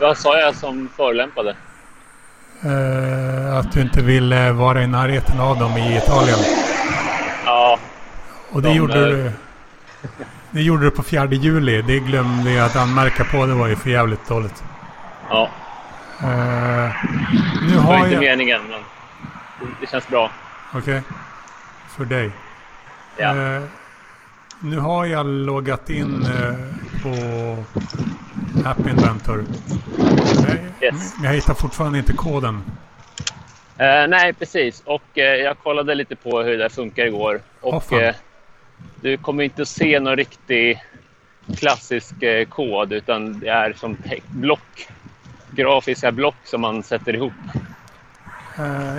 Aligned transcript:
vad 0.00 0.18
sa 0.18 0.38
jag 0.38 0.54
som 0.54 0.88
förolämpade? 0.96 1.56
Eh, 2.62 3.56
att 3.58 3.72
du 3.72 3.80
inte 3.80 4.02
ville 4.02 4.52
vara 4.52 4.82
i 4.82 4.86
närheten 4.86 5.40
av 5.40 5.58
dem 5.58 5.76
i 5.76 5.96
Italien. 5.96 6.38
Ja. 7.44 7.78
Och 8.50 8.62
det 8.62 8.68
de, 8.68 8.74
gjorde 8.74 9.06
du. 9.06 9.32
Det 10.50 10.62
gjorde 10.62 10.84
du 10.84 10.90
på 10.90 11.02
4 11.02 11.26
juli. 11.26 11.82
Det 11.82 11.98
glömde 11.98 12.52
jag 12.52 12.66
att 12.66 12.76
anmärka 12.76 13.24
på. 13.24 13.46
Det 13.46 13.54
var 13.54 13.66
ju 13.66 13.76
för 13.76 13.90
jävligt 13.90 14.28
dåligt. 14.28 14.62
Ja. 15.30 15.48
Uh, 16.22 16.90
nu 17.62 17.74
det 17.74 17.78
var 17.78 17.98
inte 17.98 18.10
jag... 18.10 18.20
meningen, 18.20 18.60
men 18.70 18.80
det 19.80 19.86
känns 19.90 20.08
bra. 20.08 20.30
Okej. 20.72 20.80
Okay. 20.80 21.00
För 21.88 22.04
dig. 22.04 22.30
Ja. 23.16 23.34
Uh, 23.34 23.62
nu 24.60 24.78
har 24.78 25.06
jag 25.06 25.26
loggat 25.26 25.90
in 25.90 26.26
uh, 26.26 26.54
på 27.02 27.10
App 28.68 28.88
Inventor. 28.88 29.44
Yes. 30.80 31.14
Men 31.16 31.24
jag 31.24 31.32
hittar 31.32 31.54
fortfarande 31.54 31.98
inte 31.98 32.12
koden. 32.12 32.62
Nej, 34.08 34.32
precis. 34.32 34.82
Och 34.86 35.02
jag 35.14 35.58
kollade 35.58 35.94
lite 35.94 36.16
på 36.16 36.42
hur 36.42 36.58
det 36.58 36.70
funkar 36.70 37.06
igår. 37.06 37.40
Och 37.60 37.92
uh, 37.92 38.10
du 39.00 39.16
kommer 39.16 39.44
inte 39.44 39.62
att 39.62 39.68
se 39.68 40.00
någon 40.00 40.16
riktig 40.16 40.80
klassisk 41.56 42.14
kod 42.48 42.92
utan 42.92 43.40
det 43.40 43.48
är 43.48 43.72
som 43.72 43.96
block, 44.28 44.88
grafiska 45.52 46.12
block 46.12 46.34
som 46.44 46.60
man 46.60 46.82
sätter 46.82 47.14
ihop. 47.14 47.32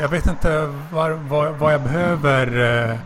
jag 0.01 0.09
vet 0.09 0.27
inte 0.27 0.73
var, 0.91 1.09
var, 1.09 1.49
vad 1.49 1.73
jag 1.73 1.81
behöver 1.81 2.97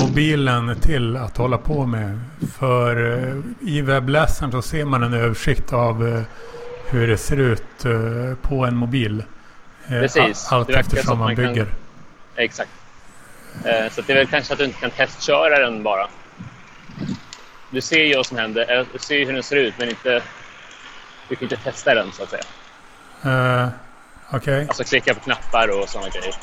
mobilen 0.00 0.80
till 0.80 1.16
att 1.16 1.36
hålla 1.36 1.58
på 1.58 1.86
med. 1.86 2.20
För 2.58 2.96
i 3.60 3.80
webbläsaren 3.80 4.52
så 4.52 4.62
ser 4.62 4.84
man 4.84 5.02
en 5.02 5.14
översikt 5.14 5.72
av 5.72 6.24
hur 6.90 7.08
det 7.08 7.16
ser 7.16 7.36
ut 7.36 7.86
uh, 7.86 8.34
på 8.34 8.64
en 8.64 8.76
mobil. 8.76 9.22
Precis. 9.88 10.52
Allt 10.52 10.70
eftersom 10.70 11.18
man, 11.18 11.26
man 11.26 11.34
bygger. 11.34 11.64
Kan... 11.64 11.74
Exakt. 12.36 12.70
Så 13.90 14.02
det 14.02 14.12
är 14.12 14.14
väl 14.14 14.26
kanske 14.26 14.52
att 14.52 14.58
du 14.58 14.64
inte 14.64 14.80
kan 14.80 14.90
testköra 14.90 15.58
den 15.58 15.82
bara. 15.82 16.08
Du 17.70 17.80
ser 17.80 18.04
ju 18.04 18.16
vad 18.16 18.26
som 18.26 18.36
händer. 18.36 18.86
Du 18.92 18.98
ser 18.98 19.26
hur 19.26 19.32
den 19.32 19.42
ser 19.42 19.56
ut 19.56 19.74
men 19.78 19.88
inte... 19.88 20.22
Du 21.28 21.36
kan 21.36 21.44
inte 21.44 21.56
testa 21.56 21.94
den 21.94 22.12
så 22.12 22.22
att 22.22 22.30
säga. 22.30 22.42
Okej. 24.30 24.38
Okay. 24.38 24.66
Alltså 24.68 24.84
klicka 24.84 25.14
på 25.14 25.20
knappar 25.20 25.80
och 25.82 25.88
sådana 25.88 26.08
grejer. 26.08 26.34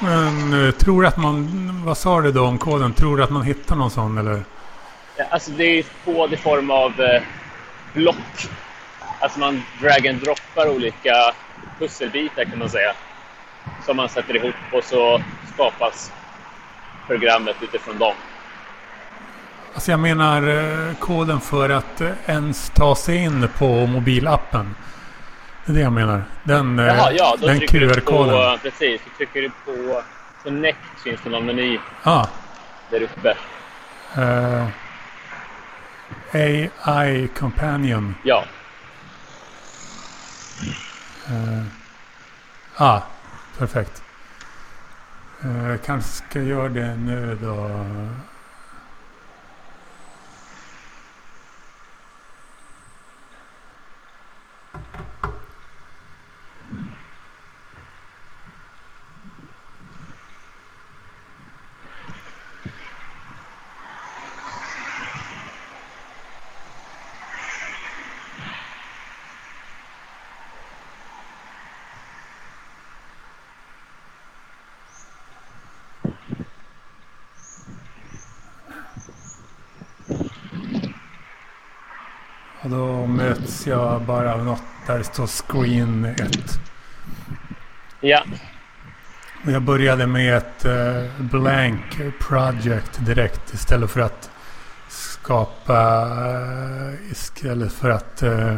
Men 0.00 0.54
uh, 0.54 0.70
tror 0.70 1.06
att 1.06 1.16
man... 1.16 1.70
Vad 1.84 1.98
sa 1.98 2.20
du 2.20 2.32
då 2.32 2.44
om 2.44 2.58
koden? 2.58 2.92
Tror 2.92 3.16
du 3.16 3.22
att 3.22 3.30
man 3.30 3.42
hittar 3.42 3.76
någon 3.76 3.90
sån 3.90 4.18
eller? 4.18 4.44
Ja, 5.16 5.24
alltså 5.30 5.50
det 5.50 5.64
är 5.64 5.84
kod 6.04 6.32
i 6.32 6.36
form 6.36 6.70
av 6.70 7.00
uh, 7.00 7.22
block 7.92 8.48
Alltså 9.22 9.40
man 9.40 9.62
drag 9.80 10.06
and 10.06 10.20
droppar 10.20 10.68
olika 10.68 11.34
pusselbitar 11.78 12.44
kan 12.44 12.58
man 12.58 12.70
säga. 12.70 12.94
Som 13.86 13.96
man 13.96 14.08
sätter 14.08 14.36
ihop 14.36 14.54
och 14.72 14.84
så 14.84 15.22
skapas 15.54 16.12
programmet 17.06 17.56
utifrån 17.62 17.98
dem. 17.98 18.14
Alltså 19.74 19.90
jag 19.90 20.00
menar 20.00 20.48
eh, 20.48 20.94
koden 20.94 21.40
för 21.40 21.70
att 21.70 22.00
eh, 22.00 22.10
ens 22.26 22.70
ta 22.70 22.94
sig 22.94 23.16
in 23.16 23.48
på 23.58 23.86
mobilappen. 23.86 24.74
Det 25.66 25.72
är 25.72 25.74
det 25.74 25.80
jag 25.80 25.92
menar. 25.92 26.24
Den, 26.44 26.78
eh, 26.78 26.86
Jaha, 26.86 27.12
ja, 27.12 27.36
då 27.40 27.46
den 27.46 27.60
QR-koden. 27.60 28.58
Precis, 28.62 29.00
då 29.04 29.16
trycker 29.16 29.42
du 29.42 29.50
på, 29.50 30.02
på 30.42 30.50
Next 30.50 30.80
finns 31.04 31.20
det 31.24 31.30
någon 31.30 31.46
meny 31.46 31.78
ah. 32.02 32.26
där 32.90 33.02
uppe. 33.02 33.36
Uh, 34.18 34.66
AI 36.82 37.28
Companion. 37.28 38.14
Ja, 38.22 38.44
Uh, 41.30 41.64
ah, 42.76 43.00
perfekt. 43.58 44.02
Uh, 45.44 45.76
kanske 45.76 46.10
ska 46.10 46.40
göra 46.40 46.68
det 46.68 46.96
nu 46.96 47.38
då. 47.42 47.84
Då 82.72 83.06
möts 83.06 83.66
jag 83.66 84.02
bara 84.02 84.34
av 84.34 84.44
något 84.44 84.62
där 84.86 84.98
det 84.98 85.04
står 85.04 85.26
screen 85.26 86.04
1. 86.04 86.60
Ja. 88.00 88.22
Jag 89.46 89.62
började 89.62 90.06
med 90.06 90.36
ett 90.36 90.64
uh, 90.64 91.26
blank 91.30 92.00
project 92.20 93.06
direkt 93.06 93.54
istället 93.54 93.90
för 93.90 94.00
att 94.00 94.30
skapa 94.88 96.06
uh, 96.06 97.10
istället 97.10 97.72
för 97.72 97.90
att 97.90 98.22
uh, 98.22 98.56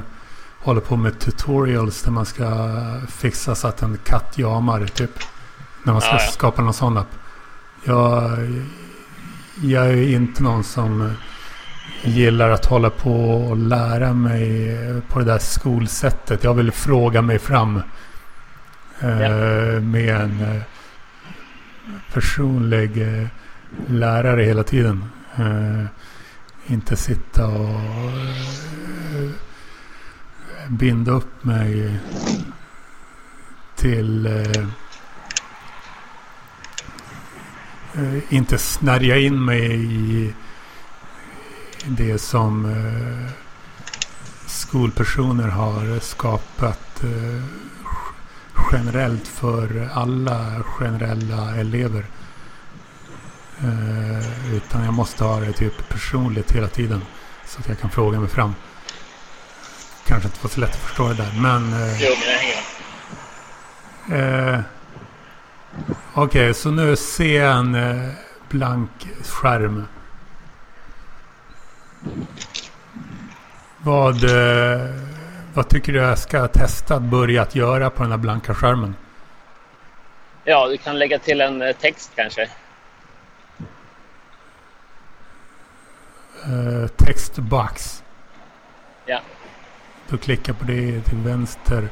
hålla 0.58 0.80
på 0.80 0.96
med 0.96 1.18
tutorials 1.18 2.02
där 2.02 2.10
man 2.10 2.26
ska 2.26 2.70
fixa 3.08 3.54
så 3.54 3.68
att 3.68 3.82
en 3.82 3.98
katt 4.04 4.38
jamar 4.38 4.86
typ. 4.86 5.18
När 5.82 5.92
man 5.92 6.02
ska 6.02 6.10
ja, 6.10 6.20
ja. 6.20 6.30
skapa 6.32 6.62
någon 6.62 6.74
sån 6.74 6.98
app. 6.98 7.14
Jag, 7.84 8.30
jag 9.62 9.86
är 9.86 10.08
inte 10.08 10.42
någon 10.42 10.64
som 10.64 11.14
gillar 12.04 12.50
att 12.50 12.64
hålla 12.64 12.90
på 12.90 13.12
och 13.48 13.56
lära 13.56 14.12
mig 14.12 14.76
på 15.08 15.18
det 15.18 15.24
där 15.24 15.38
skolsättet. 15.38 16.44
Jag 16.44 16.54
vill 16.54 16.72
fråga 16.72 17.22
mig 17.22 17.38
fram 17.38 17.82
eh, 19.00 19.20
ja. 19.20 19.30
med 19.80 20.20
en 20.20 20.40
eh, 20.40 20.62
personlig 22.12 23.02
eh, 23.02 23.26
lärare 23.86 24.42
hela 24.42 24.62
tiden. 24.62 25.04
Inte 26.66 26.96
sitta 26.96 27.46
och 27.46 27.80
binda 30.68 31.12
upp 31.12 31.44
mig 31.44 31.98
till 33.76 34.28
inte 38.28 38.58
snärja 38.58 39.16
in 39.16 39.44
mig 39.44 39.84
i 39.84 40.34
det 41.88 42.18
som 42.18 42.64
eh, 42.64 43.30
skolpersoner 44.46 45.48
har 45.48 46.00
skapat 46.00 47.04
eh, 47.04 47.42
generellt 48.72 49.28
för 49.28 49.88
alla 49.94 50.62
generella 50.64 51.56
elever. 51.56 52.06
Eh, 53.58 54.54
utan 54.54 54.84
jag 54.84 54.94
måste 54.94 55.24
ha 55.24 55.40
det 55.40 55.52
typ 55.52 55.88
personligt 55.88 56.52
hela 56.52 56.68
tiden. 56.68 57.02
Så 57.46 57.60
att 57.60 57.68
jag 57.68 57.78
kan 57.78 57.90
fråga 57.90 58.20
mig 58.20 58.28
fram. 58.28 58.54
Kanske 60.06 60.28
inte 60.28 60.38
var 60.42 60.50
så 60.50 60.60
lätt 60.60 60.70
att 60.70 60.76
förstå 60.76 61.08
det 61.08 61.14
där. 61.14 61.32
Men... 61.40 61.72
Eh, 61.72 62.02
jo, 62.02 62.14
men 62.20 62.28
jag 62.28 62.38
hänger 62.38 62.56
eh, 64.54 64.60
Okej, 66.14 66.24
okay, 66.24 66.54
så 66.54 66.70
nu 66.70 66.96
ser 66.96 67.44
jag 67.44 67.58
en 67.58 67.74
eh, 67.74 68.10
blank 68.48 68.90
skärm. 69.22 69.84
Vad, 73.78 74.24
eh, 74.24 74.90
vad 75.54 75.68
tycker 75.68 75.92
du 75.92 75.98
jag 75.98 76.18
ska 76.18 76.48
testa 76.48 76.94
att 76.94 77.02
börja 77.02 77.42
att 77.42 77.54
göra 77.54 77.90
på 77.90 78.02
den 78.02 78.12
här 78.12 78.18
blanka 78.18 78.54
skärmen? 78.54 78.96
Ja, 80.44 80.68
du 80.68 80.76
kan 80.76 80.98
lägga 80.98 81.18
till 81.18 81.40
en 81.40 81.62
eh, 81.62 81.72
text 81.72 82.12
kanske. 82.14 82.48
Uh, 86.48 86.86
textbox. 86.86 88.02
Ja. 89.06 89.20
Du 90.08 90.18
klickar 90.18 90.52
på 90.52 90.64
det 90.64 91.00
till 91.00 91.18
vänster. 91.18 91.88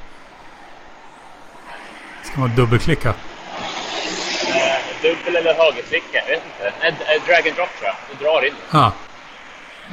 Ska 2.23 2.41
man 2.41 2.55
dubbelklicka? 2.57 3.09
Uh, 3.09 3.15
dubbel 5.03 5.37
eller 5.37 5.55
högerklicka? 5.55 6.19
Jag 6.19 6.27
vet 6.27 6.43
inte. 6.45 6.73
Nej, 6.81 7.21
drag 7.27 7.49
and 7.49 7.57
drop 7.57 7.69
tror 7.79 7.87
jag. 7.87 7.95
Du 8.11 8.25
drar 8.25 8.47
in. 8.47 8.55
Ja. 8.71 8.79
Ah. 8.79 8.93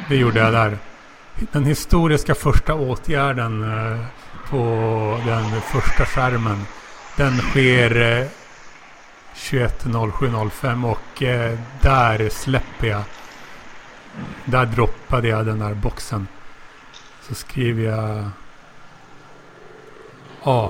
Det 0.10 0.16
gjorde 0.16 0.40
jag 0.40 0.54
där. 0.54 0.78
Den 1.52 1.66
historiska 1.66 2.36
första 2.36 2.74
åtgärden 2.74 3.64
eh, 3.64 4.06
på 4.50 4.66
den 5.26 5.62
första 5.62 6.06
skärmen. 6.06 6.66
Den 7.18 7.38
sker 7.38 8.20
eh, 8.20 8.28
21.07.05 9.36 10.92
och 10.92 11.24
eh, 11.24 11.60
där 11.82 12.30
släpper 12.30 12.88
jag. 12.88 13.04
Där 14.46 14.66
droppade 14.66 15.28
jag 15.28 15.46
den 15.46 15.60
där 15.60 15.74
boxen. 15.74 16.28
Så 17.22 17.36
skriver 17.36 17.84
jag 17.84 18.30
A. 20.44 20.70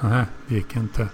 Nej, 0.00 0.24
det 0.46 0.54
gick 0.54 0.76
inte. 0.76 1.08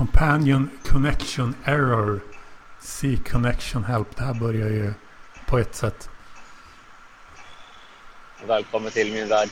Companion 0.00 0.70
Connection 0.84 1.54
Error. 1.64 2.20
See 2.78 3.16
Connection 3.16 3.84
Help. 3.84 4.16
Det 4.16 4.22
här 4.22 4.34
börjar 4.34 4.68
ju 4.68 4.92
på 5.46 5.58
ett 5.58 5.74
sätt. 5.74 6.10
Välkommen 8.46 8.90
till 8.90 9.12
min 9.12 9.28
värld. 9.28 9.48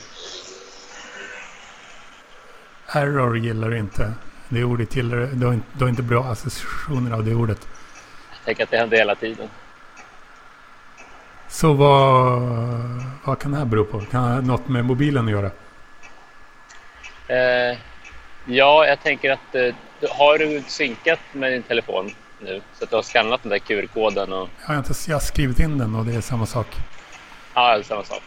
Error 2.87 3.37
gillar 3.37 3.69
du 3.69 3.77
inte. 3.77 4.13
Det 4.49 4.63
ordet 4.63 4.95
gillar 4.95 5.17
du. 5.17 5.27
Du 5.27 5.45
har 5.45 5.53
inte, 5.53 5.67
du 5.73 5.83
har 5.83 5.89
inte 5.89 6.03
bra 6.03 6.23
associationer 6.23 7.11
av 7.11 7.25
det 7.25 7.35
ordet. 7.35 7.67
Jag 8.31 8.45
tänker 8.45 8.63
att 8.63 8.71
det 8.71 8.77
händer 8.77 8.97
hela 8.97 9.15
tiden. 9.15 9.49
Så 11.47 11.73
vad, 11.73 12.41
vad 13.23 13.39
kan 13.39 13.51
det 13.51 13.57
här 13.57 13.65
bero 13.65 13.85
på? 13.85 13.99
Kan 13.99 14.23
det 14.23 14.29
ha 14.29 14.41
något 14.41 14.67
med 14.67 14.85
mobilen 14.85 15.25
att 15.25 15.31
göra? 15.31 15.51
Eh, 17.27 17.77
ja, 18.45 18.85
jag 18.85 19.01
tänker 19.01 19.31
att 19.31 19.55
eh, 19.55 19.75
har 20.07 20.37
du 20.37 20.63
synkat 20.67 21.19
med 21.31 21.51
din 21.51 21.63
telefon 21.63 22.11
nu? 22.39 22.61
Så 22.73 22.83
att 22.83 22.89
du 22.89 22.95
har 22.95 23.03
skannat 23.03 23.43
den 23.43 23.49
där 23.49 23.59
QR-koden? 23.59 24.33
Och... 24.33 24.49
Jag 24.59 24.67
har, 24.67 24.77
inte, 24.77 24.93
jag 25.07 25.15
har 25.15 25.21
skrivit 25.21 25.59
in 25.59 25.77
den 25.77 25.95
och 25.95 26.05
det 26.05 26.15
är 26.15 26.21
samma 26.21 26.45
sak. 26.45 26.67
Ja, 27.53 27.73
det 27.73 27.79
är 27.79 27.83
samma 27.83 28.03
sak. 28.03 28.21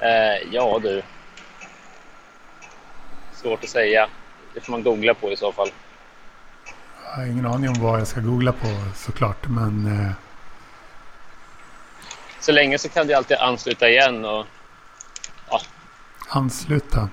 Eh, 0.00 0.52
ja 0.52 0.78
du. 0.82 1.02
Svårt 3.32 3.64
att 3.64 3.70
säga. 3.70 4.08
Det 4.54 4.60
får 4.60 4.70
man 4.72 4.82
googla 4.82 5.14
på 5.14 5.32
i 5.32 5.36
så 5.36 5.52
fall. 5.52 5.68
Jag 7.04 7.16
har 7.16 7.26
ingen 7.26 7.46
aning 7.46 7.68
om 7.68 7.82
vad 7.82 8.00
jag 8.00 8.06
ska 8.06 8.20
googla 8.20 8.52
på 8.52 8.68
såklart. 8.94 9.48
Men 9.48 9.86
eh, 9.86 10.10
Så 12.40 12.52
länge 12.52 12.78
så 12.78 12.88
kan 12.88 13.06
du 13.06 13.14
alltid 13.14 13.36
ansluta 13.36 13.88
igen 13.88 14.24
och... 14.24 14.46
ansluta. 16.28 17.08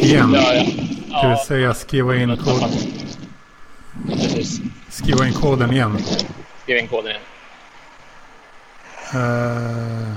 Igen. 0.00 0.34
Ja, 0.34 0.54
ja. 0.54 0.87
Det 1.08 1.28
vill 1.28 1.38
säga 1.46 1.74
skriva 1.74 2.16
in, 2.16 2.36
kod, 2.36 2.60
Precis. 4.06 4.60
skriva 4.88 5.26
in 5.26 5.32
koden 5.32 5.72
igen. 5.72 5.98
Skriv 6.62 6.78
in 6.78 6.88
koden 6.88 7.10
igen. 7.10 7.22
Eh, 9.14 10.12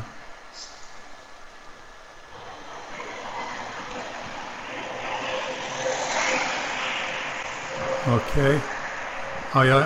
Okej. 8.16 8.60
Ja, 9.54 9.66
jag... 9.66 9.84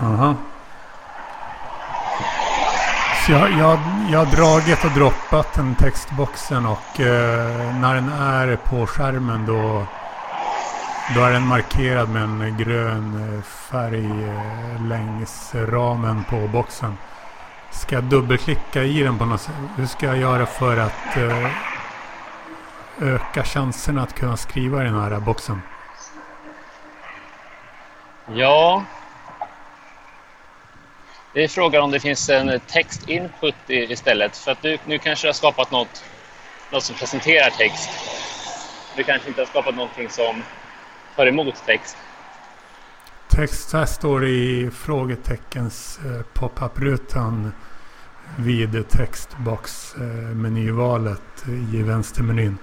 Aha. 0.00 0.36
Jag, 3.28 3.50
jag, 3.50 3.78
jag 4.10 4.18
har 4.24 4.36
dragit 4.36 4.84
och 4.84 4.90
droppat 4.90 5.54
den 5.54 5.74
textboxen 5.74 6.66
och 6.66 7.00
eh, 7.00 7.80
när 7.80 7.94
den 7.94 8.08
är 8.12 8.56
på 8.56 8.86
skärmen 8.86 9.46
då 9.46 9.86
då 11.14 11.20
är 11.20 11.32
den 11.32 11.46
markerad 11.46 12.08
med 12.08 12.22
en 12.22 12.56
grön 12.56 13.34
eh, 13.34 13.42
färg 13.42 14.24
eh, 14.28 14.86
längs 14.88 15.54
ramen 15.54 16.24
på 16.24 16.48
boxen. 16.48 16.96
Ska 17.70 17.94
jag 17.94 18.04
dubbelklicka 18.04 18.82
i 18.82 19.02
den 19.02 19.18
på 19.18 19.24
något 19.24 19.40
sätt? 19.40 19.54
Hur 19.76 19.86
ska 19.86 20.06
jag 20.06 20.18
göra 20.18 20.46
för 20.46 20.76
att 20.76 21.16
eh, 21.16 21.50
öka 23.00 23.44
chanserna 23.44 24.02
att 24.02 24.14
kunna 24.14 24.36
skriva 24.36 24.82
i 24.82 24.84
den 24.84 25.00
här 25.00 25.20
boxen? 25.20 25.62
Ja. 28.26 28.84
Vi 31.36 31.48
frågar 31.48 31.80
om 31.80 31.90
det 31.90 32.00
finns 32.00 32.28
en 32.28 32.60
textinput 32.60 33.70
input 33.70 33.90
istället. 33.90 34.36
För 34.36 34.50
att 34.50 34.62
du, 34.62 34.78
nu 34.86 34.98
kanske 34.98 35.26
du 35.26 35.28
har 35.28 35.34
skapat 35.34 35.70
något, 35.70 36.04
något 36.72 36.82
som 36.82 36.96
presenterar 36.96 37.50
text. 37.50 37.90
Du 38.96 39.02
kanske 39.02 39.28
inte 39.28 39.40
har 39.40 39.46
skapat 39.46 39.74
någonting 39.74 40.08
som 40.08 40.42
tar 41.16 41.26
emot 41.26 41.54
text. 41.66 41.96
Text 43.28 43.72
här 43.72 43.86
står 43.86 44.20
det 44.20 44.28
i 44.28 44.70
frågeteckens 44.70 46.00
eh, 46.04 46.22
pop-up-rutan 46.22 47.52
vid 48.38 48.88
textbox-menyvalet 48.88 51.46
eh, 51.46 51.52
eh, 51.52 51.74
i 51.74 51.82
vänstermenyn. 51.82 52.58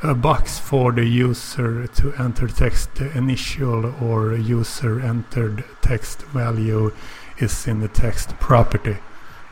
A 0.00 0.14
box 0.14 0.60
for 0.60 0.92
the 0.92 1.24
user 1.24 1.86
to 1.94 2.22
enter 2.22 2.48
text 2.48 2.90
initial 3.16 3.84
or 3.84 4.34
user 4.34 5.04
entered 5.04 5.62
text 5.80 6.24
value 6.32 6.90
is 7.40 7.66
in 7.66 7.80
the 7.80 7.88
text 7.88 8.30
property. 8.38 8.96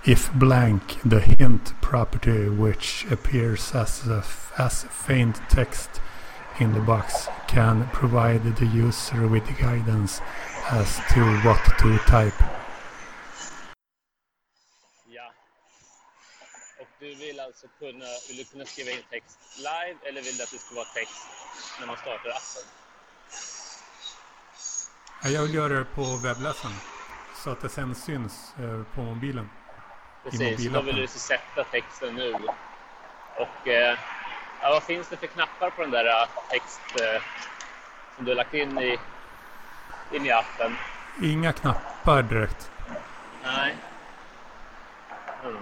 If 0.04 0.32
blank, 0.34 0.98
the 1.04 1.20
hint 1.20 1.72
property 1.80 2.48
which 2.48 3.06
appears 3.10 3.74
as 3.74 4.06
a, 4.06 4.24
as 4.58 4.84
faint 4.84 5.40
text 5.48 6.00
in 6.60 6.72
the 6.72 6.80
box 6.80 7.28
can 7.48 7.88
provide 7.92 8.56
the 8.56 8.66
user 8.66 9.26
with 9.26 9.44
guidance 9.58 10.20
as 10.70 11.00
to 11.12 11.20
what 11.44 11.62
to 11.78 11.98
type. 12.06 12.44
Ja. 15.08 15.32
Och 16.80 16.88
du 17.00 17.14
vill 17.14 17.40
alltså 17.40 17.66
kunna, 17.78 18.06
vill 18.28 18.36
du 18.36 18.44
kunna 18.44 18.64
skriva 18.64 18.90
in 18.90 19.02
text 19.10 19.38
live 19.56 19.98
eller 20.08 20.22
vill 20.22 20.36
du 20.36 20.42
att 20.42 20.50
det 20.50 20.58
ska 20.58 20.74
vara 20.74 20.84
text 20.84 21.26
när 21.80 21.86
man 21.86 21.96
startar 21.96 22.30
appen? 22.30 22.68
Ja, 25.22 25.30
Jag 25.30 25.42
vill 25.42 25.54
göra 25.54 25.78
det 25.78 25.84
på 25.84 26.16
webbläsaren 26.16 26.74
så 27.46 27.52
att 27.52 27.60
det 27.60 27.68
sen 27.68 27.94
syns 27.94 28.54
eh, 28.58 28.82
på 28.94 29.02
mobilen. 29.02 29.50
Precis, 30.24 30.72
då 30.72 30.80
vill 30.80 30.96
du 30.96 31.06
sätta 31.06 31.64
texten 31.64 32.14
nu. 32.14 32.34
Och 33.36 33.68
eh, 33.68 33.98
ja, 34.62 34.70
vad 34.70 34.82
finns 34.82 35.08
det 35.08 35.16
för 35.16 35.26
knappar 35.26 35.70
på 35.70 35.82
den 35.82 35.90
där 35.90 36.06
eh, 36.06 36.28
text 36.50 36.80
eh, 37.00 37.22
som 38.16 38.24
du 38.24 38.30
har 38.30 38.36
lagt 38.36 38.54
in 38.54 38.78
i, 38.78 38.98
in 40.12 40.26
i 40.26 40.30
appen? 40.30 40.76
Inga 41.22 41.52
knappar 41.52 42.22
direkt. 42.22 42.70
Nej. 43.42 43.76
Mm. 45.44 45.56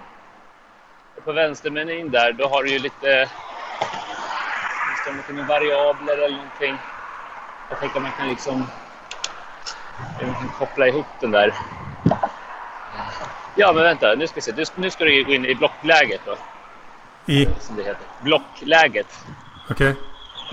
Och 1.16 1.24
på 1.24 1.32
vänstermenyn 1.32 2.10
där, 2.10 2.32
då 2.32 2.48
har 2.48 2.62
du 2.62 2.70
ju 2.70 2.78
lite... 2.78 3.08
Det 3.08 3.30
står 5.02 5.10
någonting 5.10 5.36
med 5.36 5.46
variabler 5.46 6.16
eller 6.16 6.36
någonting. 6.36 6.76
Jag 7.70 7.80
tänker 7.80 7.96
att 7.96 8.02
man 8.02 8.12
kan 8.12 8.28
liksom... 8.28 8.66
Kan 10.32 10.48
koppla 10.58 10.86
ihop 10.88 11.06
den 11.20 11.30
där. 11.30 11.54
Ja, 13.54 13.72
men 13.72 13.82
vänta. 13.82 14.14
Nu 14.14 14.26
ska 14.26 14.34
vi 14.34 14.40
se. 14.40 14.52
Du- 14.52 14.64
Nu 14.76 14.90
ska 14.90 15.04
du 15.04 15.24
gå 15.24 15.32
in 15.32 15.44
i 15.46 15.54
blockläget 15.54 16.20
då, 16.26 16.36
I, 17.32 17.48
som 17.60 17.76
det 17.76 17.82
heter. 17.82 18.02
Blockläget. 18.22 19.18
okej. 19.70 19.94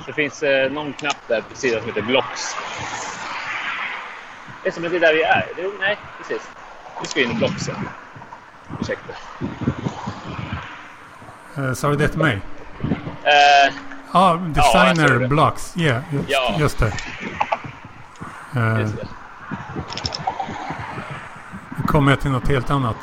Det 0.05 0.13
finns 0.13 0.43
eh, 0.43 0.71
någon 0.71 0.93
knapp 0.93 1.17
där 1.27 1.41
på 1.41 1.55
sidan 1.55 1.79
som 1.79 1.87
heter 1.89 2.01
Blocks. 2.01 2.55
Det 4.63 4.69
är 4.69 4.73
som 4.73 4.85
att 4.85 4.91
det 4.91 4.97
är 4.97 5.01
där 5.01 5.13
vi 5.13 5.23
är. 5.23 5.47
Det, 5.55 5.71
nej, 5.79 5.97
precis. 6.17 6.49
Vi 7.01 7.07
ska 7.07 7.21
in 7.21 7.31
i 7.31 7.33
Blocksen. 7.33 7.75
Ursäkta. 8.81 9.13
Uh, 11.57 11.73
sa 11.73 11.89
du 11.89 11.95
det 11.95 12.07
till 12.07 12.19
mig? 12.19 12.41
Eh, 13.23 13.73
Ah, 14.13 14.33
designer 14.35 15.27
blocks. 15.27 15.77
Yeah, 15.77 16.01
just, 16.13 16.29
Ja. 16.29 16.55
just 16.59 16.79
det. 16.79 16.93
Uh, 18.55 18.81
just 18.81 18.95
det. 18.97 19.07
Kommer 21.91 22.11
jag 22.11 22.21
till 22.21 22.31
något 22.31 22.47
helt 22.47 22.69
annat. 22.69 22.95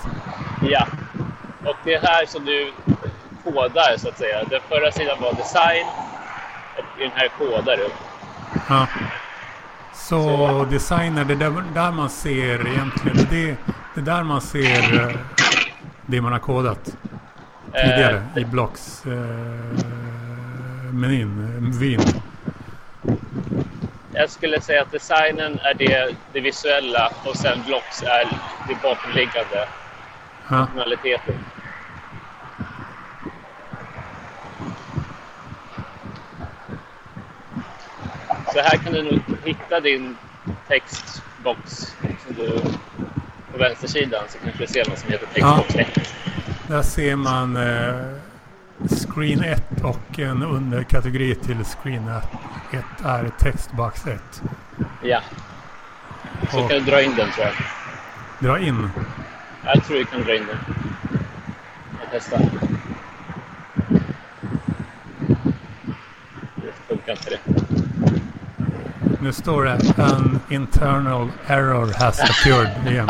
Ja. 0.71 0.87
Och 1.65 1.77
det 1.85 1.95
är 1.95 2.01
här 2.01 2.27
som 2.27 2.45
du 2.45 2.73
kodar 3.45 3.97
så 3.97 4.09
att 4.09 4.19
säga. 4.19 4.45
Den 4.51 4.61
förra 4.69 4.93
sidan 4.93 5.17
var 5.21 5.33
design 5.33 5.87
och 6.79 6.85
den 6.99 7.11
här 7.15 7.29
kodar 7.39 7.77
du. 7.77 7.89
Ja. 8.69 8.87
Så 9.95 10.67
designer, 10.71 11.25
det 11.25 11.35
där, 11.35 11.65
där 11.75 11.93
man 11.93 12.11
ser 12.11 12.69
egentligen, 12.69 13.27
det, 13.31 13.57
det 13.95 14.01
där 14.01 14.23
man 14.23 14.41
ser 14.41 15.09
eh, 15.09 15.17
det 16.07 16.21
man 16.21 16.33
har 16.33 16.39
kodat 16.39 16.97
tidigare 17.73 18.23
i 18.37 18.45
blocks 18.45 19.07
eh, 19.07 19.13
menyn, 20.93 21.73
vyn 21.81 22.01
jag 24.19 24.31
skulle 24.31 24.61
säga 24.61 24.83
att 24.83 24.93
designen 24.93 25.59
är 25.63 25.75
det, 25.75 26.15
det 26.33 26.41
visuella 26.41 27.13
och 27.25 27.37
sen 27.37 27.63
blocks 27.67 28.03
är 28.03 28.25
det 28.69 28.75
bakomliggande. 28.83 29.69
Ja. 30.51 30.69
Så 38.53 38.61
här 38.61 38.79
kan 38.79 38.93
du 38.93 39.03
nog 39.03 39.21
hitta 39.45 39.81
din 39.81 40.17
textbox 40.69 41.79
som 42.27 42.35
du, 42.37 42.61
på 43.53 43.59
vänstersidan 43.59 44.25
så 44.29 44.39
kanske 44.39 44.63
du 44.63 44.67
ser 44.67 44.85
vad 44.89 44.99
som 44.99 45.11
heter 45.11 45.27
textbox 45.27 45.75
1. 45.75 45.89
Ja. 45.97 46.03
Där 46.67 46.83
ser 46.83 47.17
man 47.17 47.57
eh 47.57 48.28
Screen 48.89 49.45
1 49.45 49.63
och 49.85 50.19
en 50.19 50.43
underkategori 50.43 51.35
till 51.35 51.65
Screen 51.65 52.09
1 52.73 52.83
är 53.05 53.29
Textbox 53.39 54.07
1. 54.07 54.43
Ja. 55.03 55.21
Så 56.51 56.63
Och- 56.63 56.71
kan 56.71 56.79
du 56.79 56.85
dra 56.91 57.03
in 57.03 57.15
den 57.17 57.31
tror 57.31 57.47
jag. 57.47 57.55
Dra 58.49 58.59
in. 58.59 58.91
Jag 59.65 59.85
tror 59.85 59.97
du 59.97 60.05
kan 60.05 60.23
dra 60.23 60.37
in 60.37 60.47
den. 60.47 60.59
Jag 62.01 62.09
testar. 62.11 62.41
Det 66.57 66.73
funkar 66.89 67.13
inte 67.13 67.31
det. 67.31 67.39
Nu 69.21 69.33
står 69.33 69.65
det 69.65 69.79
An 70.03 70.41
internal 70.51 71.29
error 71.47 71.93
has 71.99 72.21
occurred 72.21 72.93
igen. 72.93 73.09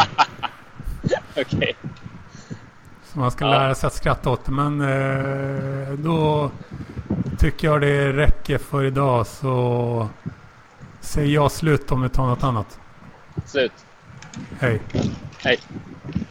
Okej. 1.37 1.76
Man 3.18 3.30
ska 3.30 3.44
Ja. 3.44 3.50
lära 3.50 3.75
sig 3.75 3.87
att 3.87 3.92
skratta 3.94 4.30
åt 4.30 4.44
det. 4.44 4.52
Men 4.52 4.80
eh, 4.80 5.92
då 5.92 6.50
tycker 7.38 7.68
jag 7.68 7.80
det 7.80 8.12
räcker 8.12 8.58
för 8.58 8.84
idag. 8.84 9.26
Så 9.26 10.08
säger 11.00 11.34
jag 11.34 11.52
slut 11.52 11.92
om 11.92 12.02
vi 12.02 12.08
tar 12.08 12.26
något 12.26 12.42
annat. 12.44 12.80
Slut. 13.46 13.72
Hej. 14.60 14.80
Hej. 15.38 15.58